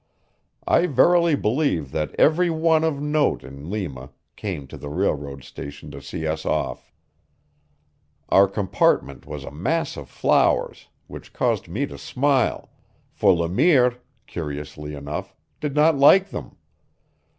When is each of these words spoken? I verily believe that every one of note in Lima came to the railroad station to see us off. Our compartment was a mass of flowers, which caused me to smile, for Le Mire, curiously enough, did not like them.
I 0.65 0.87
verily 0.87 1.35
believe 1.35 1.91
that 1.91 2.15
every 2.17 2.49
one 2.49 2.83
of 2.83 2.99
note 2.99 3.43
in 3.43 3.69
Lima 3.69 4.09
came 4.35 4.65
to 4.65 4.75
the 4.75 4.89
railroad 4.89 5.43
station 5.43 5.91
to 5.91 6.01
see 6.01 6.25
us 6.25 6.43
off. 6.43 6.91
Our 8.29 8.47
compartment 8.47 9.27
was 9.27 9.43
a 9.43 9.51
mass 9.51 9.97
of 9.97 10.09
flowers, 10.09 10.87
which 11.05 11.33
caused 11.33 11.67
me 11.67 11.85
to 11.85 11.99
smile, 11.99 12.71
for 13.11 13.31
Le 13.31 13.47
Mire, 13.47 13.97
curiously 14.25 14.95
enough, 14.95 15.35
did 15.59 15.75
not 15.75 15.95
like 15.99 16.29
them. 16.29 16.55